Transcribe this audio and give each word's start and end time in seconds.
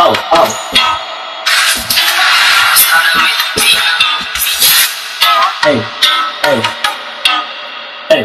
Oh, 0.00 0.14
oh. 0.32 0.46
Hey, 5.64 5.78
hey, 6.44 6.60
hey. 8.08 8.22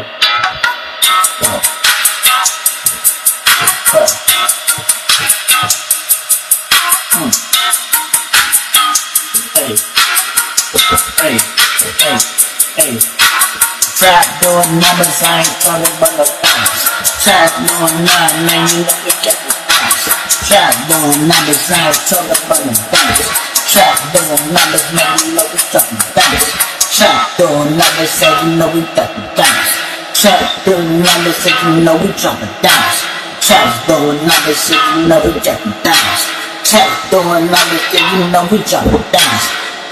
Oh. 1.42 1.60
Hey, 9.54 9.74
hey, 11.20 11.36
hey, 12.00 12.18
hey. 12.76 12.92
Trap 13.98 14.26
doing 14.40 14.72
numbers, 14.78 15.22
I 15.22 15.42
ain't 15.42 15.58
talking 15.60 15.90
about 15.96 16.14
no 16.18 16.24
thumbs. 16.24 16.82
Trap 17.24 17.50
doing 17.66 17.98
nine, 18.04 18.36
man, 18.46 18.62
you 18.68 18.84
know 18.84 18.96
we 19.04 19.10
get 19.22 19.34
thumbs. 19.34 19.53
Trap 20.44 20.76
doing 20.92 21.24
numbers, 21.24 21.72
I 21.72 21.88
ain't 21.88 21.96
talking 22.04 22.28
about 22.28 22.60
no 22.68 22.72
thumbs. 22.92 23.20
Trap 23.64 23.96
doing 24.12 24.44
numbers, 24.52 24.86
man, 24.92 25.08
you 25.24 25.32
know 25.32 25.46
we 25.48 25.56
dropping 25.72 26.04
thumbs. 26.12 26.44
Trap 26.92 27.16
doing 27.40 27.72
numbers, 27.80 28.12
say 28.12 28.28
you 28.44 28.52
know 28.60 28.68
we 28.68 28.84
dropping 28.92 29.24
thumbs. 29.32 29.70
Trap 30.12 30.44
doing 30.68 31.00
numbers, 31.00 31.36
say 31.40 31.56
you 31.64 31.80
know 31.80 31.96
we 31.96 32.12
dropping 32.20 32.54
thumbs. 32.60 32.96
Trap 33.40 33.88
doing 33.88 34.20
numbers, 34.28 34.60
say 34.60 34.76
you 34.76 35.08
know 35.08 35.18
we 35.24 35.32
dropping 35.40 35.76
thumbs. 35.80 36.20
Trap 36.68 36.92
doing 37.08 37.46
numbers, 37.48 37.84
say 37.88 38.04
you 38.04 38.28
know 38.28 38.44
we 38.52 38.58
dropping 38.68 39.04
thumbs. 39.16 39.44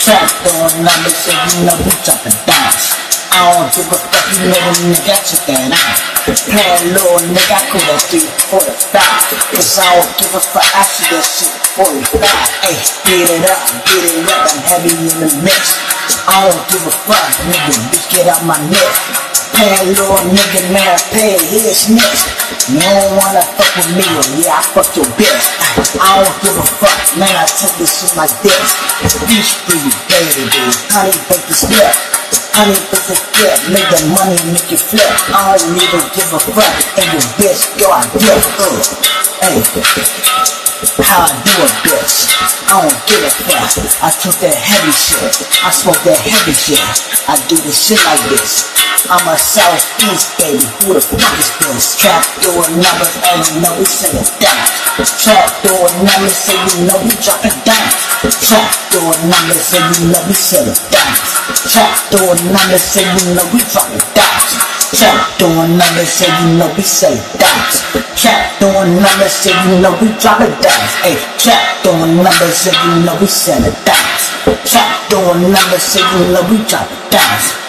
Trap 0.05 0.29
doing 0.45 0.77
numbers, 0.85 1.17
say 1.17 1.33
you 1.33 1.65
know 1.65 1.77
we 1.81 1.93
dropping 2.05 2.37
thumbs. 2.45 3.02
I 3.33 3.49
don't 3.49 3.73
give 3.73 3.89
a 3.89 3.97
fuck, 3.97 4.29
you 4.37 4.45
know 4.45 4.61
a 4.61 4.73
nigga, 4.93 5.17
check 5.25 5.41
that 5.49 5.73
out. 5.73 5.97
Playing 6.29 6.93
little 6.93 7.17
nigga, 7.33 7.57
I 7.57 7.65
could 7.73 7.81
have 7.89 8.05
345. 8.13 9.57
Cause 9.57 9.81
I 9.81 9.89
don't 9.89 10.13
give 10.21 10.37
a 10.37 10.43
fuck, 10.53 10.69
I 10.77 10.85
shoot 10.85 11.09
that 11.17 11.25
shit 11.25 11.49
45. 11.81 12.21
Ayy, 12.69 12.85
get 13.09 13.33
it 13.33 13.49
up, 13.49 13.61
get 13.89 14.05
it 14.05 14.29
up, 14.29 14.53
I'm 14.53 14.61
heavy 14.69 14.93
in 15.09 15.17
the 15.17 15.31
mix. 15.41 15.81
I 16.29 16.45
don't 16.45 16.61
give 16.69 16.85
a 16.85 16.93
fuck, 16.93 17.25
nigga, 17.49 17.73
bitch, 17.89 18.05
get 18.13 18.29
out 18.29 18.45
my 18.45 18.61
neck. 18.69 18.93
Playing 19.57 19.97
little 19.97 20.21
nigga, 20.29 20.61
man, 20.69 20.93
pay 21.17 21.41
his 21.41 21.89
next. 21.89 22.29
You 22.69 22.85
don't 22.85 23.17
wanna 23.17 23.41
fuck 23.57 23.73
with 23.81 23.97
me, 23.97 24.05
or 24.13 24.29
yeah, 24.45 24.61
I 24.61 24.63
fuck 24.77 24.93
your 24.93 25.09
bitch. 25.17 25.45
Ah, 25.97 26.21
I 26.21 26.21
don't 26.21 26.37
give 26.45 26.57
a 26.61 26.67
fuck, 26.85 27.01
man, 27.17 27.33
I 27.33 27.49
take 27.49 27.81
this 27.81 27.97
shit 27.97 28.13
like 28.13 28.37
this. 28.45 28.77
Beach 29.25 29.57
for 29.65 29.73
you, 29.73 29.93
baby, 30.13 30.53
honey, 30.93 31.17
bake 31.33 31.49
this 31.49 31.65
flip. 31.65 31.97
Honey, 32.53 32.77
bake 32.93 33.07
this 33.09 33.23
flip, 33.33 33.57
make 33.73 33.89
the 33.89 34.01
money, 34.13 34.37
make 34.53 34.69
it 34.69 34.81
flip. 34.81 35.09
I 35.33 35.57
don't 35.57 35.73
even 35.73 36.05
give 36.13 36.31
a 36.33 36.41
fuck, 36.53 36.75
and 37.01 37.09
your 37.17 37.25
bitch, 37.41 37.65
yo, 37.81 37.89
I 37.89 38.05
dip, 38.13 38.45
uh. 38.61 39.13
Hey, 39.41 39.59
how 41.01 41.25
I 41.25 41.33
do 41.47 41.55
it, 41.63 41.75
bitch. 41.87 42.29
I 42.69 42.85
don't 42.85 43.01
give 43.09 43.23
a 43.25 43.31
fuck. 43.31 43.73
I 44.05 44.11
took 44.13 44.37
that 44.45 44.55
heavy 44.55 44.93
shit. 44.93 45.33
I 45.65 45.71
smoke 45.71 46.03
that 46.05 46.21
heavy 46.21 46.53
shit. 46.53 46.83
I 47.31 47.41
do 47.49 47.57
the 47.57 47.73
shit 47.73 47.99
like 48.05 48.23
this. 48.29 48.69
I'm 49.09 49.27
a 49.27 49.37
southeast 49.39 50.37
baby. 50.39 50.63
Who 50.85 50.95
the 50.95 51.03
fuck 51.03 51.23
is 51.41 51.51
this? 51.59 51.97
Trap 52.03 52.23
doing 52.43 52.83
numbers, 52.83 53.15
and 53.19 53.39
you 53.49 53.55
know 53.63 53.73
we 53.79 53.87
say 53.87 54.13
it 54.13 54.31
down. 54.43 54.67
Trap 55.01 55.49
doing 55.65 55.97
numbers, 56.05 56.41
and 56.53 56.61
you 56.71 56.79
know 56.87 56.99
we 57.01 57.15
drop 57.23 57.43
it 57.47 57.57
down. 57.65 58.12
Trap 58.23 58.71
doing 58.95 59.27
numbers, 59.27 59.75
and 59.75 59.99
you 59.99 60.15
know 60.15 60.23
we 60.31 60.35
it 60.63 60.79
down. 60.95 61.11
Trap 61.67 61.91
doing 62.15 62.55
numbers, 62.55 62.95
and 62.95 63.19
you 63.19 63.35
know 63.35 63.43
we 63.51 63.59
it 63.59 64.07
down. 64.15 64.39
Trap 64.95 65.39
doing 65.43 65.75
numbers, 65.75 66.23
and 66.23 66.31
you 66.39 66.59
know 66.59 66.71
we 66.79 66.87
it 66.87 67.27
down. 67.35 67.67
Trap 68.15 68.61
doing 68.63 68.95
numbers, 68.95 69.47
and 69.51 69.59
you 69.75 69.83
know 69.83 69.99
we 69.99 70.07
drop 70.23 70.39
it 70.39 70.55
down. 70.63 70.83
Hey, 71.03 71.19
trap 71.35 71.83
doing 71.83 72.23
numbers, 72.23 72.63
and 72.71 72.79
you 72.79 73.03
know 73.03 73.19
we 73.19 73.27
it 73.27 73.75
down. 73.83 74.07
Trap 74.71 75.11
doing 75.11 75.43
numbers, 75.51 75.97
and 75.99 76.07
you 76.15 76.33
know 76.33 76.47
we 76.47 76.63
drop 76.71 76.87
it 76.87 77.11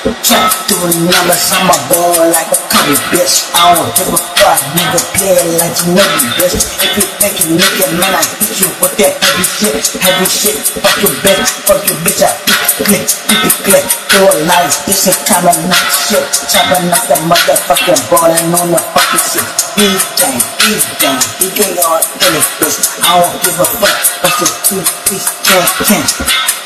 Trap 0.03 0.52
doing 0.68 1.08
numbers, 1.08 1.47
I'm 1.56 1.72
a 1.72 1.78
ball 1.88 2.28
like 2.28 2.52
a 2.52 2.59
cubby 2.68 2.91
bitch. 3.16 3.47
I 3.56 3.72
don't 3.72 3.88
give 3.96 4.12
a 4.12 4.19
fuck, 4.36 4.59
nigga, 4.75 5.00
play 5.16 5.31
it 5.31 5.47
like 5.56 5.80
you 5.80 5.96
know 5.96 6.03
me, 6.03 6.28
bitch. 6.36 6.59
If 6.59 6.91
you 7.00 7.08
think 7.24 7.40
you 7.40 7.56
nigga, 7.56 7.88
man, 7.96 8.12
I 8.12 8.19
hit 8.36 8.52
you 8.59 8.68
with 8.84 9.00
that 9.00 9.16
heavy 9.16 9.47
shit, 9.47 9.80
heavy 10.03 10.28
shit. 10.28 10.59
Fuck 10.75 11.00
your 11.00 11.16
bitch, 11.24 11.47
fuck 11.64 11.80
your 11.88 11.96
bitch, 12.03 12.19
I 12.19 12.36
click, 12.84 13.08
click, 13.08 13.56
click. 13.64 13.86
Do 14.12 14.28
it 14.28 14.44
like 14.44 14.75
this, 14.84 15.08
is 15.08 15.16
kind 15.24 15.47
of 15.47 15.56
nice 15.72 15.96
shit. 16.12 16.28
Chopping 16.52 16.91
up 16.91 17.03
the 17.08 17.16
motherfucking 17.24 18.03
ballin' 18.12 18.52
on 18.59 18.75
the 18.75 18.84
fucking 18.84 19.24
shit. 19.24 19.47
Eat 19.88 20.03
gang, 20.20 20.35
eat 20.68 20.84
gang, 21.00 21.20
he 21.40 21.47
gang 21.56 21.80
on 21.80 22.03
any 22.20 22.44
bitch. 22.59 22.75
I 23.00 23.24
don't 23.24 23.40
give 23.40 23.56
a 23.56 23.68
fuck, 23.80 23.96
what's 24.20 24.35
your 24.44 24.52
two 24.68 24.84
piece, 25.08 25.31
ten, 25.47 25.64
ten. 25.88 26.03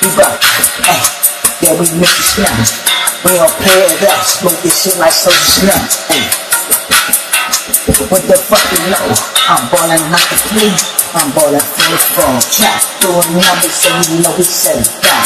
We 0.01 0.09
rock, 0.17 0.41
hey, 0.89 1.05
yeah, 1.61 1.73
we 1.73 1.89
make 1.97 2.13
it 2.13 2.27
snap. 2.37 2.53
We 3.25 3.33
don't 3.33 3.49
play 3.57 3.81
it 3.81 4.03
up, 4.05 4.21
smoke 4.21 4.61
this 4.61 4.77
shit 4.77 4.97
like 5.01 5.09
social 5.09 5.65
snap. 5.65 5.81
Hey. 6.05 6.29
What 8.13 8.21
the 8.29 8.37
fuck 8.37 8.61
you 8.77 8.93
know? 8.93 9.09
I'm 9.49 9.65
ballin' 9.73 10.05
not 10.13 10.21
the 10.29 10.37
plea. 10.53 10.69
I'm 11.17 11.33
ballin' 11.33 11.65
full 11.65 11.93
of 11.97 12.03
phone. 12.13 12.39
Trap 12.53 12.77
doing 13.01 13.41
numbers, 13.41 13.73
so 13.73 13.89
you 13.89 14.21
know 14.21 14.33
we 14.37 14.45
selling 14.45 14.85
down. 15.01 15.25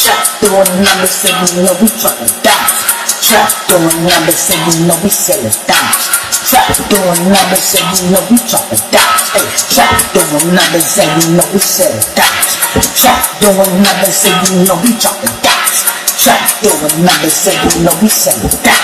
Trap 0.00 0.24
doing 0.40 0.72
numbers, 0.80 1.12
so 1.12 1.28
you 1.28 1.60
know 1.60 1.76
we 1.76 1.88
dropping 1.92 2.34
down. 2.40 2.70
Trap 3.20 3.52
doing 3.68 4.00
numbers, 4.00 4.40
so 4.40 4.54
you 4.56 4.88
know 4.88 4.96
we 5.04 5.10
selling 5.12 5.58
down. 5.68 5.92
Trap 6.46 6.72
doing 6.88 7.22
numbers, 7.28 7.64
so 7.68 7.78
you 7.84 8.16
know 8.16 8.22
we 8.32 8.36
dropping 8.48 8.84
down. 8.88 9.12
Hey, 9.36 9.46
trap 9.76 9.92
doing 10.16 10.56
numbers, 10.56 10.88
so 10.88 11.04
you 11.04 11.36
know 11.36 11.46
we 11.52 11.60
selling 11.60 12.08
down. 12.16 12.32
Trap 12.96 13.20
doing 13.44 13.76
numbers, 13.84 14.16
so 14.16 14.30
you 14.32 14.64
know 14.64 14.80
we 14.80 14.96
dropping 14.96 15.36
down. 15.44 15.55
Trap 16.16 16.42
doing 16.62 17.04
number, 17.04 17.30
say 17.30 17.54
you 17.54 17.84
know 17.84 17.94
we 18.02 18.08
say 18.08 18.34
that. 18.62 18.82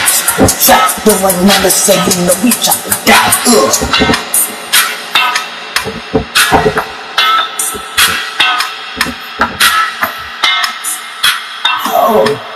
Trap 0.60 1.02
doing 1.04 1.38
number, 1.46 1.70
say 1.70 1.94
you 1.94 2.26
know 2.26 2.34
we 2.42 2.50
chop 2.58 2.78
that 3.06 3.32
up. 3.48 3.72
Uh. 11.94 12.22
Oh. 12.24 12.51